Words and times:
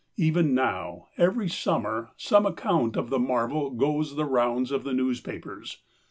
Even 0.17 0.55
now, 0.55 1.09
every 1.15 1.47
summer, 1.47 2.09
some 2.17 2.43
account 2.43 2.97
of 2.97 3.11
the 3.11 3.19
marvel 3.19 3.69
goes 3.69 4.15
the 4.15 4.25
rounds 4.25 4.71
of 4.71 4.83
the 4.83 4.93
newspapers. 4.93 5.83